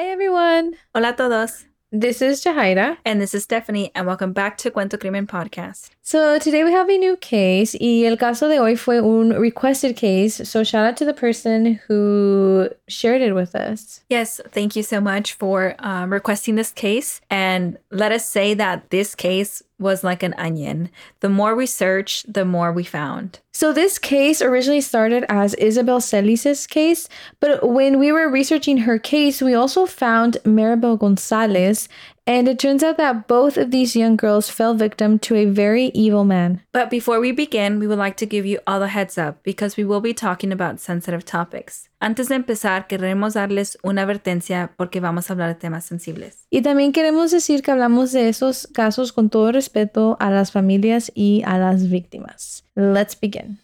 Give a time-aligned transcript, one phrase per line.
[0.00, 0.76] Hey everyone.
[0.94, 1.66] Hola a todos.
[1.92, 2.96] This is Jahaira.
[3.04, 5.90] And this is Stephanie, and welcome back to Cuento Crimen Podcast.
[6.00, 9.96] So today we have a new case, y el caso de hoy fue un requested
[9.96, 10.48] case.
[10.48, 14.00] So shout out to the person who shared it with us.
[14.08, 17.20] Yes, thank you so much for um, requesting this case.
[17.28, 20.90] And let us say that this case was like an onion.
[21.20, 23.40] The more we searched, the more we found.
[23.52, 27.08] So this case originally started as Isabel Celis's case,
[27.40, 31.88] but when we were researching her case, we also found Maribel Gonzales,
[32.30, 35.86] and it turns out that both of these young girls fell victim to a very
[35.94, 36.60] evil man.
[36.70, 39.76] But before we begin, we would like to give you all a heads up because
[39.76, 41.88] we will be talking about sensitive topics.
[42.00, 46.46] Antes de empezar, queremos darles una advertencia porque vamos a hablar de temas sensibles.
[46.50, 51.10] Y también queremos decir que hablamos de esos casos con todo respeto a las familias
[51.16, 52.64] y a las víctimas.
[52.76, 53.58] Let's begin.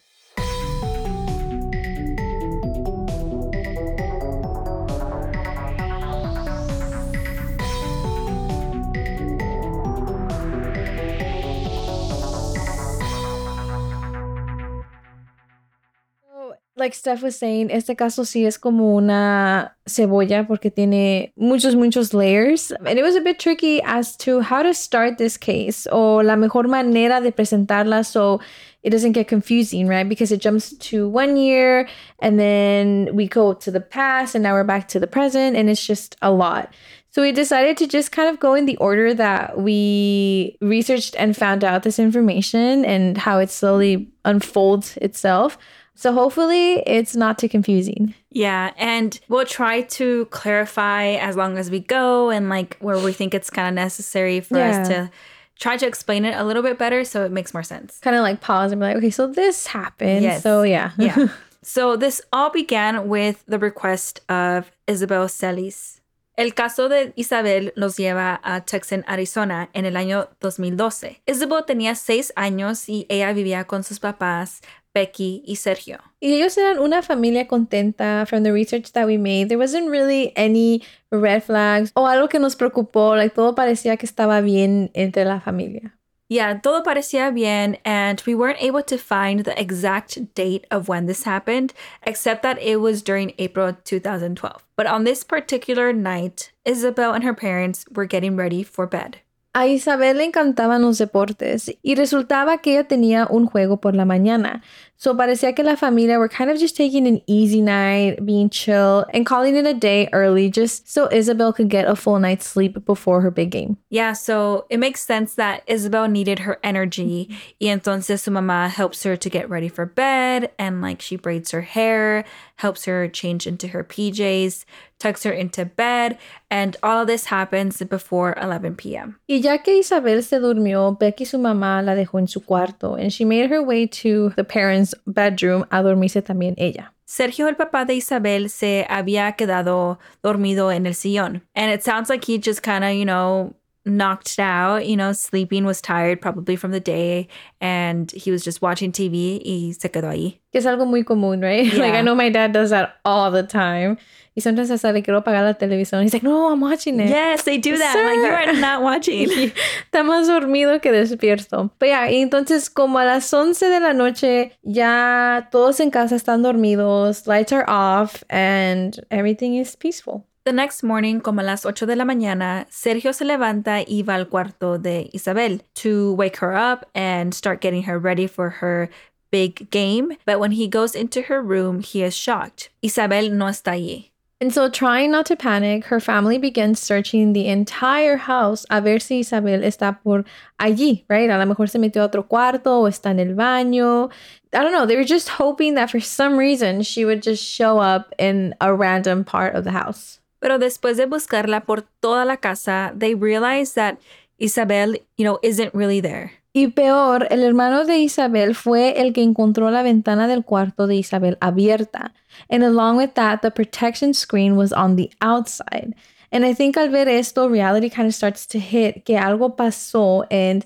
[16.77, 22.12] Like Steph was saying, este caso sí es como una cebolla porque tiene muchos, muchos
[22.12, 22.70] layers.
[22.70, 26.36] And it was a bit tricky as to how to start this case o la
[26.36, 28.41] mejor manera de presentarla so
[28.82, 30.06] it doesn't get confusing, right?
[30.06, 31.88] Because it jumps to one year
[32.20, 35.70] and then we go to the past and now we're back to the present and
[35.70, 36.72] it's just a lot.
[37.10, 41.34] So we decided to just kind of go in the order that we researched and
[41.34, 45.56] found out this information and how it slowly unfolds itself.
[45.97, 48.14] So hopefully it's not too confusing.
[48.30, 53.12] Yeah, and we'll try to clarify as long as we go and like where we
[53.12, 54.83] think it's kind of necessary for yeah.
[54.83, 55.11] us to
[55.58, 57.98] try to explain it a little bit better so it makes more sense.
[58.00, 60.22] Kind of like pause and be like, okay, so this happened.
[60.22, 60.42] Yes.
[60.42, 60.92] So yeah.
[60.98, 61.28] yeah.
[61.69, 66.00] So this all began with the request of Isabel Celis.
[66.36, 71.22] El caso de Isabel nos lleva a Tucson, Arizona, en el año 2012.
[71.27, 74.60] Isabel tenía seis años y ella vivía con sus papás,
[74.97, 75.99] Becky y Sergio.
[76.21, 78.25] Y ellos eran una familia contenta.
[78.27, 82.41] From the research that we made, there wasn't really any red flags o algo que
[82.41, 83.15] nos preocupó.
[83.15, 85.93] Like todo parecía que estaba bien entre la familia.
[86.29, 91.07] Yeah, todo parecía bien, and we weren't able to find the exact date of when
[91.07, 94.65] this happened, except that it was during April 2012.
[94.77, 99.19] But on this particular night, Isabel and her parents were getting ready for bed.
[99.59, 104.05] A Isabel le encantaban los deportes y resultaba que ella tenía un juego por la
[104.05, 104.62] mañana.
[104.99, 109.06] So parecía que la familia were kind of just taking an easy night, being chill,
[109.12, 112.84] and calling it a day early just so Isabel could get a full night's sleep
[112.84, 113.77] before her big game.
[113.91, 117.28] Yeah, so it makes sense that Isabel needed her energy.
[117.59, 121.50] Y entonces su mamá helps her to get ready for bed and like she braids
[121.50, 122.25] her hair,
[122.56, 124.65] helps her change into her PJs,
[124.99, 126.16] tucks her into bed,
[126.50, 129.19] and all of this happens before 11 p.m.
[129.28, 133.11] Y ya que Isabel se durmió, Becky su mamá la dejó en su cuarto and
[133.11, 136.93] she made her way to the parents' bedroom a dormirse también ella.
[137.05, 141.43] Sergio, el papá de Isabel, se había quedado dormido en el sillón.
[141.55, 143.55] And it sounds like he just kind of, you know,
[143.86, 147.28] knocked out, you know, sleeping, was tired probably from the day,
[147.60, 150.38] and he was just watching TV y se quedó ahí.
[150.52, 151.66] Es algo muy común, right?
[151.66, 151.80] Yeah.
[151.86, 153.98] Like, I know my dad does that all the time.
[154.36, 156.02] Y sometimes hasta le quiero apagar la televisión.
[156.02, 157.08] He's like, no, I'm watching it.
[157.08, 157.94] Yes, they do that.
[157.94, 159.28] Like, you are not watching.
[159.91, 161.70] Está más dormido que despierto.
[161.78, 166.16] Pero ya, y entonces como a las 11 de la noche, ya todos en casa
[166.16, 170.26] están dormidos, lights are off, and everything is peaceful.
[170.47, 174.15] The next morning, como a las 8 de la mañana, Sergio se levanta y va
[174.15, 178.89] al cuarto de Isabel to wake her up and start getting her ready for her
[179.33, 180.17] big game.
[180.25, 182.71] But when he goes into her room, he is shocked.
[182.81, 184.11] Isabel no está allí.
[184.41, 189.01] And so, trying not to panic, her family begins searching the entire house a ver
[189.01, 190.25] si Isabel está por
[190.61, 191.28] allí, right?
[191.28, 194.13] A lo mejor se metió a otro cuarto o está en el baño.
[194.53, 194.87] I don't know.
[194.87, 198.73] They were just hoping that for some reason she would just show up in a
[198.73, 200.21] random part of the house.
[200.38, 203.98] Pero después de buscarla por toda la casa, they realized that
[204.38, 206.33] Isabel, you know, isn't really there.
[206.56, 210.97] Y peor, el hermano de Isabel fue el que encontró la ventana del cuarto de
[210.97, 212.12] Isabel abierta.
[212.48, 215.94] And along with that, the protection screen was on the outside.
[216.33, 220.24] And I think al ver esto, reality kind of starts to hit que algo pasó.
[220.30, 220.65] And,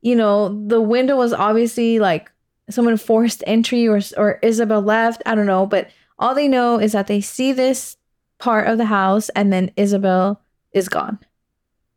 [0.00, 2.30] you know, the window was obviously like
[2.70, 5.22] someone forced entry or, or Isabel left.
[5.26, 5.66] I don't know.
[5.66, 5.88] But
[6.18, 7.98] all they know is that they see this
[8.38, 10.40] part of the house and then Isabel
[10.72, 11.18] is gone.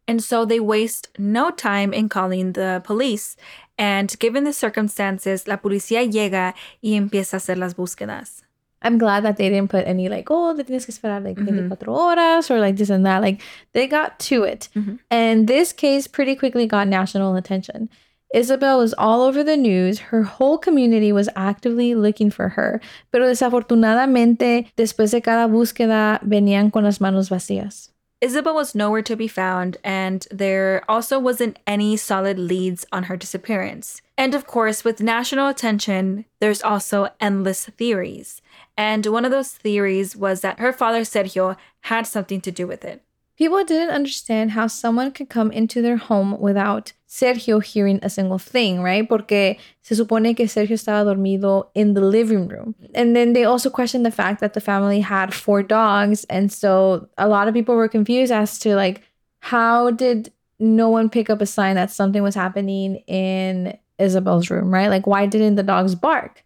[0.08, 3.36] And so they waste no time in calling the police.
[3.78, 8.42] And given the circumstances, la policía llega y empieza a hacer las búsquedas.
[8.82, 11.78] I'm glad that they didn't put any like, oh, te tienes que esperar like 24
[11.94, 13.22] horas or like this and that.
[13.22, 13.42] Like
[13.74, 14.70] they got to it.
[14.74, 15.00] Mhm.
[15.12, 17.90] And this case pretty quickly got national attention.
[18.34, 20.00] Isabel was all over the news.
[20.00, 22.80] Her whole community was actively looking for her.
[23.12, 27.90] Pero desafortunadamente, después de cada búsqueda, venían con las manos vacías.
[28.22, 33.16] Isabel was nowhere to be found, and there also wasn't any solid leads on her
[33.16, 34.02] disappearance.
[34.18, 38.42] And of course, with national attention, there's also endless theories.
[38.78, 42.84] And one of those theories was that her father, Sergio, had something to do with
[42.84, 43.02] it.
[43.40, 48.38] People didn't understand how someone could come into their home without Sergio hearing a single
[48.38, 49.08] thing, right?
[49.08, 52.76] Porque se supone que Sergio estaba dormido in the living room.
[52.94, 56.26] And then they also questioned the fact that the family had four dogs.
[56.26, 59.04] And so a lot of people were confused as to like,
[59.40, 64.70] how did no one pick up a sign that something was happening in Isabel's room,
[64.74, 64.90] right?
[64.90, 66.44] Like, why didn't the dogs bark?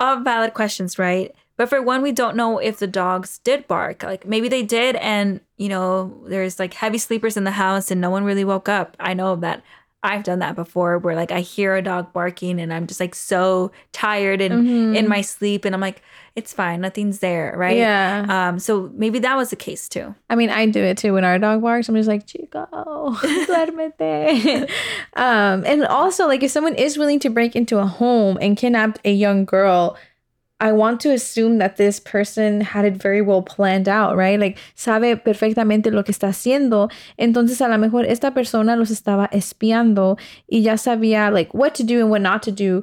[0.00, 1.34] All valid questions, right?
[1.60, 4.02] But for one, we don't know if the dogs did bark.
[4.02, 8.00] Like maybe they did, and you know, there's like heavy sleepers in the house and
[8.00, 8.96] no one really woke up.
[8.98, 9.62] I know that
[10.02, 13.14] I've done that before where like I hear a dog barking and I'm just like
[13.14, 14.96] so tired and Mhm.
[14.96, 16.00] in my sleep and I'm like,
[16.34, 17.76] it's fine, nothing's there, right?
[17.76, 18.24] Yeah.
[18.26, 20.14] Um, so maybe that was the case too.
[20.30, 21.90] I mean, I do it too when our dog barks.
[21.90, 22.66] I'm just like, Chico,
[25.14, 28.98] um, and also, like, if someone is willing to break into a home and kidnap
[29.04, 29.98] a young girl,
[30.60, 34.38] I want to assume that this person had it very well planned out, right?
[34.38, 36.90] Like, sabe perfectamente lo que está haciendo.
[37.18, 40.18] Entonces, a lo mejor esta persona los estaba espiando
[40.50, 42.82] y ya sabía, like, what to do and what not to do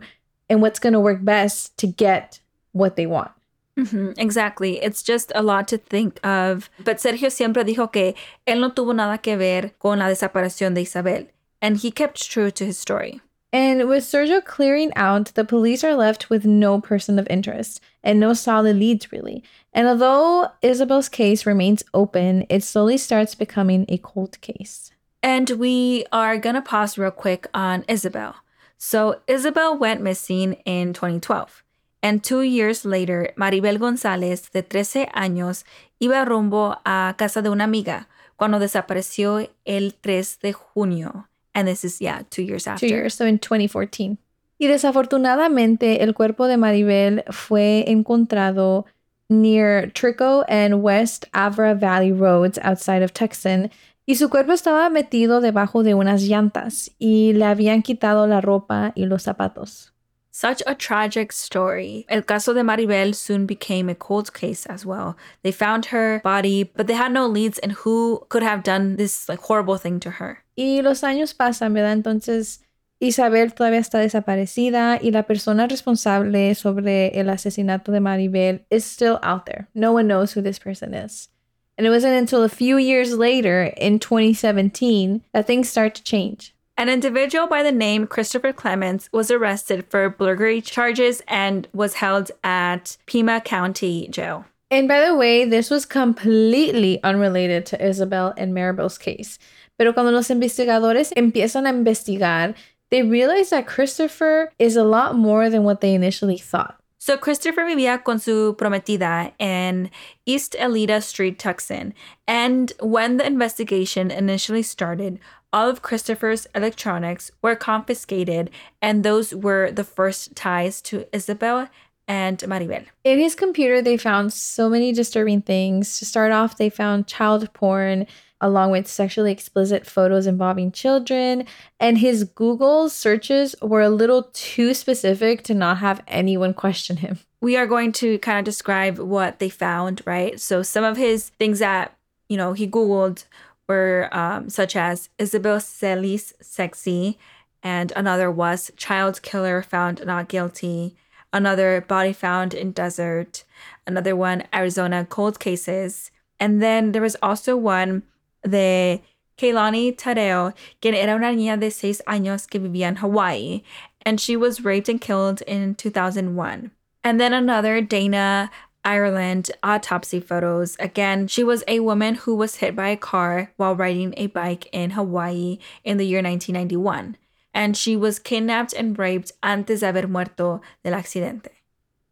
[0.49, 2.39] and what's going to work best to get
[2.71, 3.31] what they want.
[3.77, 4.81] Mhm, Exactly.
[4.81, 6.71] It's just a lot to think of.
[6.83, 8.15] But Sergio siempre dijo que
[8.47, 11.27] él no tuvo nada que ver con la desaparición de Isabel.
[11.61, 13.21] And he kept true to his story.
[13.53, 18.19] And with Sergio clearing out, the police are left with no person of interest and
[18.19, 19.43] no solid leads, really.
[19.73, 24.91] And although Isabel's case remains open, it slowly starts becoming a cold case.
[25.23, 28.35] And we are going to pause real quick on Isabel.
[28.77, 31.63] So, Isabel went missing in 2012.
[32.03, 35.63] And two years later, Maribel Gonzales, de 13 años,
[35.99, 38.07] iba rumbo a casa de una amiga
[38.37, 41.27] cuando desapareció el 3 de junio.
[41.57, 42.87] And this is, yeah, two years after.
[42.87, 44.19] Two years, so in 2014.
[44.59, 48.85] Y desafortunadamente, el cuerpo de Maribel fue encontrado
[49.27, 53.71] near Trico and West Avra Valley Roads outside of Tucson.
[54.05, 58.93] Y su cuerpo estaba metido debajo de unas llantas y le habían quitado la ropa
[58.95, 59.91] y los zapatos.
[60.29, 62.05] Such a tragic story.
[62.07, 65.17] El caso de Maribel soon became a cold case as well.
[65.41, 69.27] They found her body, but they had no leads in who could have done this
[69.27, 70.43] like horrible thing to her.
[70.57, 71.93] Y los años pasan, ¿verdad?
[71.93, 72.63] Entonces,
[72.99, 79.19] Isabel todavía está desaparecida y la persona responsable sobre el asesinato de Maribel is still
[79.21, 79.67] out there.
[79.75, 81.29] No one knows who this person is.
[81.77, 86.55] And it wasn't until a few years later, in 2017, that things start to change.
[86.75, 92.31] An individual by the name Christopher Clements was arrested for burglary charges and was held
[92.43, 94.45] at Pima County Jail.
[94.71, 99.37] And by the way, this was completely unrelated to Isabel and Maribel's case.
[99.77, 102.55] Pero cuando los investigadores empiezan a investigar,
[102.89, 106.77] they realize that Christopher is a lot more than what they initially thought.
[106.99, 109.91] So Christopher vivía con su prometida in
[110.25, 111.93] East Elida Street, Tucson.
[112.27, 115.19] And when the investigation initially started,
[115.53, 118.49] all of Christopher's electronics were confiscated,
[118.81, 121.69] and those were the first ties to Isabel
[122.07, 122.85] and Maribel.
[123.03, 125.99] In his computer, they found so many disturbing things.
[125.99, 128.07] To start off, they found child porn
[128.39, 131.45] along with sexually explicit photos involving children.
[131.79, 137.19] And his Google searches were a little too specific to not have anyone question him.
[137.41, 140.39] We are going to kind of describe what they found, right?
[140.39, 141.95] So some of his things that,
[142.29, 143.25] you know, he Googled
[143.67, 147.17] were um, such as Isabel Celis sexy,
[147.61, 150.95] and another was child killer found not guilty,
[151.33, 153.43] another body found in desert,
[153.85, 158.03] another one Arizona cold cases, and then there was also one
[158.43, 159.01] de
[159.37, 163.63] Keilani Tadeo, quien era una niña de seis años que vivía en Hawaii,
[164.05, 166.71] and she was raped and killed in 2001.
[167.03, 168.49] And then another, Dana
[168.87, 170.77] Ireland autopsy photos.
[170.79, 174.69] Again, she was a woman who was hit by a car while riding a bike
[174.71, 177.17] in Hawaii in the year 1991.
[177.53, 181.49] And she was kidnapped and raped antes de haber muerto del accidente.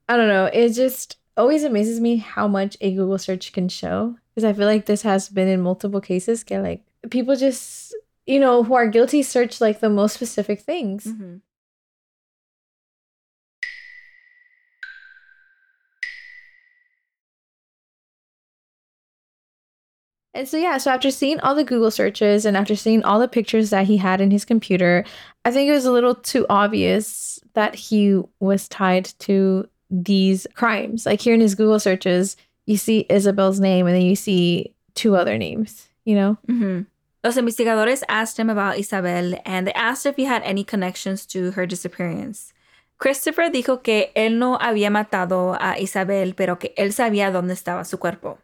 [0.10, 0.50] I don't know.
[0.52, 4.68] It just always amazes me how much a Google search can show because I feel
[4.68, 6.44] like this has been in multiple cases.
[6.44, 11.06] Get like people just you know who are guilty search like the most specific things.
[11.06, 11.38] Mm-hmm.
[20.36, 23.28] And so, yeah, so after seeing all the Google searches and after seeing all the
[23.28, 25.06] pictures that he had in his computer,
[25.46, 31.06] I think it was a little too obvious that he was tied to these crimes.
[31.06, 32.36] Like here in his Google searches,
[32.66, 36.38] you see Isabel's name and then you see two other names, you know?
[36.48, 36.82] Mm-hmm.
[37.24, 41.52] Los investigadores asked him about Isabel and they asked if he had any connections to
[41.52, 42.54] her disappearance.
[42.98, 47.84] Christopher dijo que él no había matado a Isabel, pero que él sabía dónde estaba
[47.84, 48.38] su cuerpo.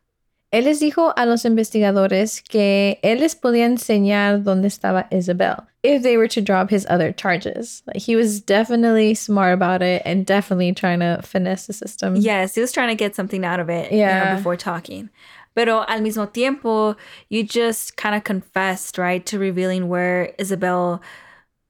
[0.51, 6.03] Él les dijo a los investigadores que él les podía enseñar dónde estaba Isabel if
[6.03, 7.81] they were to drop his other charges.
[7.87, 12.15] Like, he was definitely smart about it and definitely trying to finesse the system.
[12.17, 14.19] Yes, he was trying to get something out of it Yeah.
[14.19, 15.09] you know, before talking.
[15.55, 16.95] Pero al mismo tiempo,
[17.29, 21.01] you just kind of confessed, right, to revealing where Isabel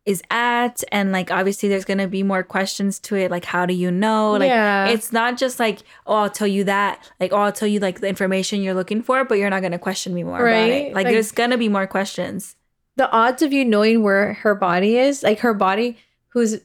[0.06, 0.84] is at.
[0.92, 3.30] And like, obviously, there's going to be more questions to it.
[3.30, 4.32] Like, how do you know?
[4.32, 4.88] Like, Yeah.
[4.88, 7.12] it's not just like, oh, I'll tell you that.
[7.20, 9.74] Like, oh, I'll tell you like the information you're looking for, but you're not going
[9.74, 10.72] to question me more about Right?
[10.72, 10.94] it.
[10.94, 12.56] Like, Like- there's going to be more questions.
[12.98, 15.98] the odds of you knowing where her body is, like her body,
[16.30, 16.60] who's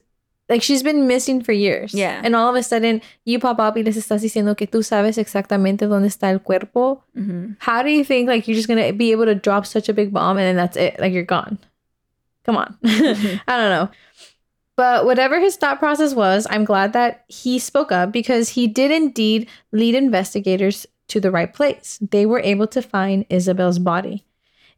[0.49, 1.93] like she's been missing for years.
[1.93, 2.21] Yeah.
[2.23, 5.17] And all of a sudden, you pop up y les estás diciendo que tú sabes
[5.17, 7.01] exactamente dónde está el cuerpo.
[7.15, 9.93] hmm How do you think like you're just gonna be able to drop such a
[9.93, 10.99] big bomb and then that's it?
[10.99, 11.57] Like you're gone.
[12.47, 12.77] Come on.
[12.83, 13.37] Mm-hmm.
[13.47, 13.89] I don't know.
[14.75, 18.91] But whatever his thought process was, I'm glad that he spoke up because he did
[18.91, 21.97] indeed lead investigators to the right place.
[21.99, 24.23] They were able to find Isabel's body.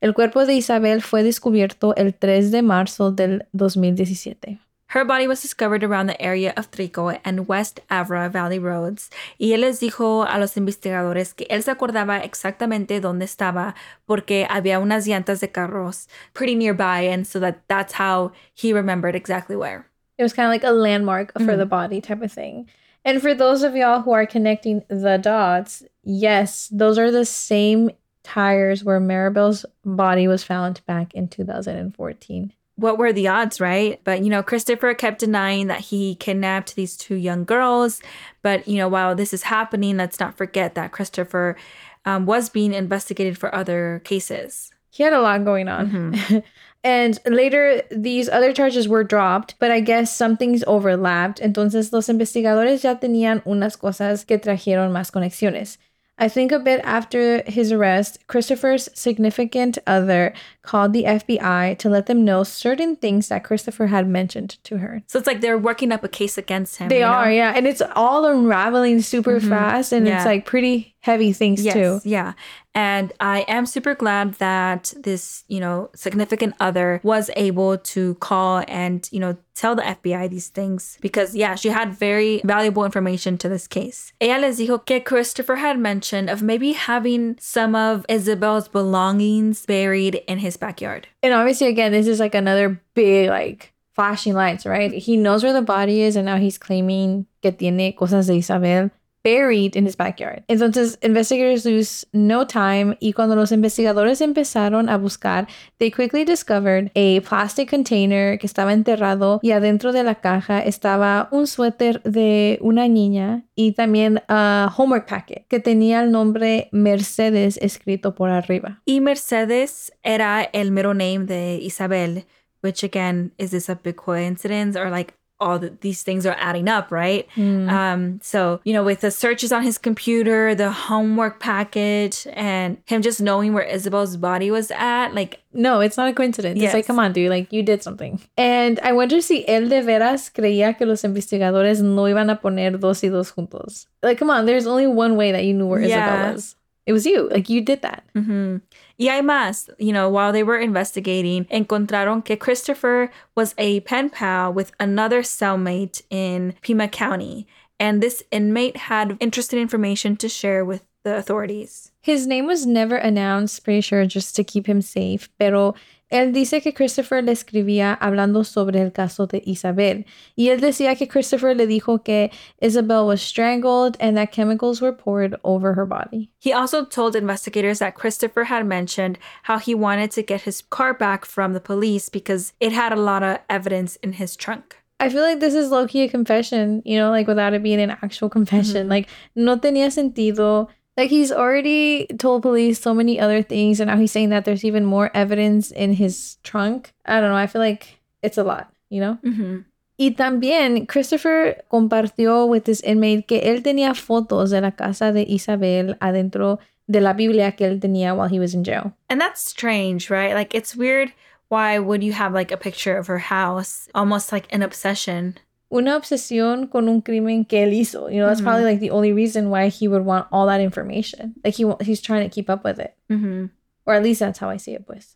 [0.01, 4.59] El cuerpo de Isabel fue descubierto el 3 de marzo del 2017.
[4.93, 9.53] Her body was discovered around the area of Trico and West Avra Valley Roads, y
[9.53, 13.75] él les dijo a los investigadores que él se acordaba exactamente dónde estaba
[14.07, 19.15] porque había unas llantas de carros pretty nearby, and so that that's how he remembered
[19.15, 19.85] exactly where.
[20.17, 21.57] It was kind of like a landmark for Mhm.
[21.59, 22.65] the body type of thing.
[23.05, 27.91] And for those of y'all who are connecting the dots, yes, those are the same
[28.23, 32.51] tires where Maribel's body was found back in 2014.
[32.79, 33.99] What were the odds, right?
[34.03, 38.01] But you know, Christopher kept denying that he kidnapped these two young girls.
[38.41, 41.57] But you know, while this is happening, let's not forget that Christopher
[42.05, 44.71] um, was being investigated for other cases.
[44.91, 45.91] He had a lot going on.
[45.91, 46.43] Mhm.
[46.83, 51.39] and later, these other charges were dropped, but I guess some things overlapped.
[51.41, 55.77] Entonces, los investigadores ya tenían unas cosas que trajeron más conexiones.
[56.19, 60.33] I think a bit after his arrest, Christopher's significant other
[60.63, 65.01] called the FBI to let them know certain things that Christopher had mentioned to her.
[65.07, 66.89] So it's like they're working up a case against him.
[66.89, 67.11] They you know?
[67.13, 67.53] are, yeah.
[67.55, 69.49] And it's all unraveling super Mhm.
[69.49, 70.17] fast, and Yeah.
[70.17, 72.01] it's like pretty heavy things, Yes, too.
[72.03, 72.33] yeah.
[72.75, 78.63] And I am super glad that this, you know, significant other was able to call
[78.67, 83.37] and, you know, tell the FBI these things because, yeah, she had very valuable information
[83.39, 84.13] to this case.
[84.21, 90.15] Ella les dijo que Christopher had mentioned of maybe having some of Isabel's belongings buried
[90.27, 91.07] in his backyard.
[91.23, 94.93] And obviously, again, this is like another big, like, flashing lights, right?
[94.93, 98.91] He knows where the body is, and now he's claiming que tiene cosas de Isabel
[99.23, 100.43] buried in his backyard.
[100.47, 105.47] Entonces, investigators lose no time, y cuando los investigadores empezaron a buscar,
[105.77, 111.27] they quickly discovered a plastic container que estaba enterrado, y adentro de la caja estaba
[111.31, 117.57] un suéter de una niña y también a homework packet que tenía el nombre Mercedes
[117.61, 118.81] escrito por arriba.
[118.85, 122.25] Y Mercedes era el middle name de Isabel,
[122.61, 126.67] which again, is this a big coincidence or like all the, these things are adding
[126.67, 127.27] up, right?
[127.35, 127.69] Mm.
[127.71, 133.01] Um, so, you know, with the searches on his computer, the homework package, and him
[133.01, 136.61] just knowing where Isabel's body was at, like, No, it's not a coincidence.
[136.61, 138.19] It's like, come on, dude, like you did something.
[138.37, 142.77] And I wonder si él de veras creía que los investigadores no iban a poner
[142.79, 143.87] dos y dos juntos.
[144.03, 146.05] Like, come on, there's only one way that you knew where Yeah.
[146.05, 146.55] Isabel was.
[146.85, 147.29] It was you.
[147.29, 148.03] Like, you did that.
[148.15, 148.61] mhm.
[148.99, 154.09] Y hay más, you know, while they were investigating, encontraron que Christopher was a pen
[154.09, 157.47] pal with another cellmate in Pima County.
[157.79, 161.91] And this inmate had interesting information to share with the authorities.
[162.01, 165.29] His name was never announced, pretty sure, just to keep him safe.
[165.39, 165.75] Pero
[166.09, 170.05] él dice que Christopher le escribía hablando sobre el caso de Isabel.
[170.35, 174.91] Y él decía que Christopher le dijo que Isabel was strangled and that chemicals were
[174.93, 176.29] poured over her body.
[176.39, 180.93] He also told investigators that Christopher had mentioned how he wanted to get his car
[180.93, 184.77] back from the police because it had a lot of evidence in his trunk.
[185.01, 187.79] I feel like this is low key a confession, you know, like without it being
[187.79, 188.87] an actual confession.
[188.87, 188.89] Mhm.
[188.89, 190.67] Like, no tenía sentido.
[190.99, 194.65] Like, he's already told police so many other things, and now he's saying that there's
[194.65, 196.91] even more evidence in his trunk.
[197.05, 197.37] I don't know.
[197.37, 199.17] I feel like it's a lot, you know?
[199.23, 199.59] Mm-hmm.
[199.97, 205.23] Y también Christopher compartió with this inmate que él tenía fotos de la casa de
[205.23, 208.91] Isabel adentro de la Biblia que él tenía while he was in jail.
[209.09, 210.33] And that's strange, right?
[210.33, 211.13] Like it's weird
[211.49, 215.37] why would you have like a picture of her house almost like an obsession
[215.71, 218.09] Una obsesión con un crimen que él hizo.
[218.09, 218.45] You know, that's Mhm.
[218.45, 221.35] probably like the only reason why he would want all that information.
[221.43, 222.95] Like he he's trying to keep up with it.
[223.09, 223.45] mm-hmm.
[223.85, 225.15] Or at least that's how I see it, pues.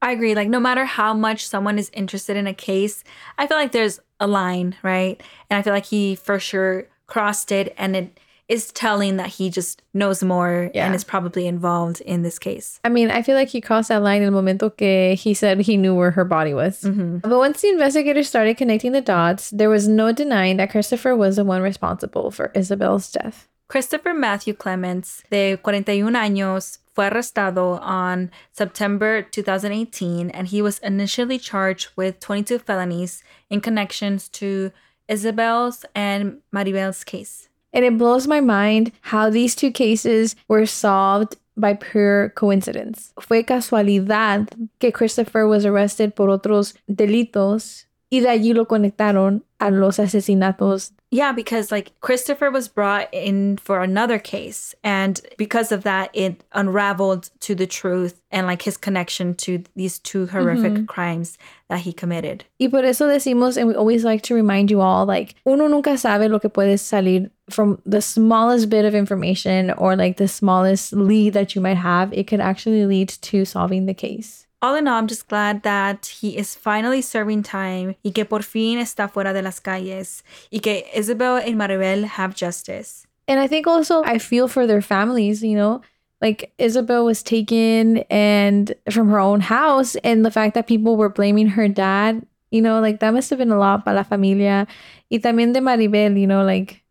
[0.00, 3.02] i agree like no matter how much someone is interested in a case
[3.36, 7.50] i feel like there's a line right and i feel like he for sure crossed
[7.50, 10.86] it and it is telling that he just knows more Yeah.
[10.86, 14.02] and is probably involved in this case I mean, I feel like he crossed that
[14.02, 16.82] line in el momento que he said he knew where her body was.
[16.82, 17.18] mm-hmm.
[17.18, 21.36] But once the investigators started connecting the dots, there was no denying that Christopher was
[21.36, 23.48] the one responsible for Isabel's death.
[23.68, 31.38] Christopher Matthew Clements, de 41 años, fue arrestado on September 2018 and he was initially
[31.38, 34.72] charged with 22 felonies in connections to
[35.06, 37.48] Isabel's and Maribel's case.
[37.78, 43.12] And it blows my mind how these two cases were solved by pure coincidence.
[43.20, 44.48] Fue casualidad
[44.80, 50.90] que Christopher was arrested por otros delitos y de allí lo conectaron a los asesinatos.
[51.10, 56.44] Yeah, because like Christopher was brought in for another case and because of that it
[56.52, 60.84] unraveled to the truth and like his connection to these two horrific mm-hmm.
[60.84, 61.38] crimes
[61.68, 62.44] that he committed.
[62.60, 65.96] Y por eso decimos, and we always like to remind you all, like, uno nunca
[65.96, 70.92] sabe lo que puede salir from the smallest bit of information or like the smallest
[70.92, 72.12] lead that you might have.
[72.12, 74.46] It could actually lead to solving the case.
[74.60, 78.42] All in all, I'm just glad that he is finally serving time y que por
[78.42, 83.06] fin está fuera de las calles y que Isabel and Maribel have justice.
[83.28, 85.82] And I think also I feel for their families, you know,
[86.20, 91.08] like Isabel was taken and from her own house, and the fact that people were
[91.08, 94.66] blaming her dad, you know, like that must have been a lot para la familia.
[95.08, 96.82] Y también de Maribel, you know, like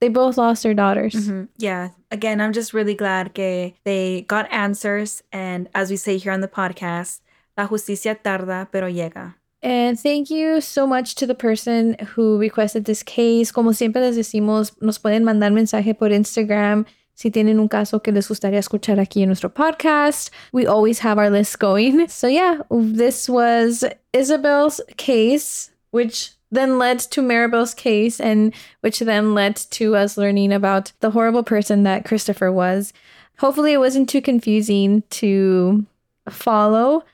[0.00, 1.14] they both lost their daughters.
[1.14, 1.48] Mhm.
[1.58, 1.90] Yeah.
[2.10, 5.22] Again, I'm just really glad que they got answers.
[5.32, 7.20] And as we say here on the podcast,
[7.56, 9.34] la justicia tarda, pero llega.
[9.60, 13.50] And thank you so much to the person who requested this case.
[13.52, 18.12] Como siempre les decimos, nos pueden mandar mensaje por Instagram si tienen un caso que
[18.12, 20.30] les gustaría escuchar aquí en nuestro podcast.
[20.52, 22.06] We always have our list going.
[22.08, 29.34] So yeah, this was Isabel's case, which then led to Maribel's case and which then
[29.34, 32.92] led to us learning about the horrible person that Christopher was.
[33.38, 35.86] Hopefully it wasn't too confusing to
[36.28, 37.04] follow.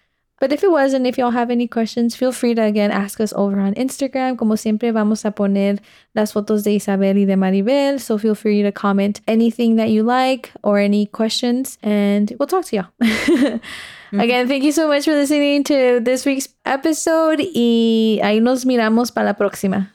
[0.41, 3.33] But if it wasn't, if y'all have any questions, feel free to again ask us
[3.35, 4.37] over on Instagram.
[4.37, 5.79] Como siempre, vamos a poner
[6.15, 8.01] las fotos de Isabel y de Maribel.
[8.01, 12.67] So feel free to comment anything that you like or any questions, and we'll talk
[12.67, 13.61] to y'all.
[14.21, 17.41] Again, thank you so much for listening to this week's episode.
[17.55, 19.95] Y ahí nos miramos para la próxima.